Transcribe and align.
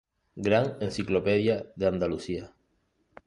Gran 0.45 0.69
Enciclopedia 0.85 1.57
de 1.75 1.85
Andalucía. 1.85 2.45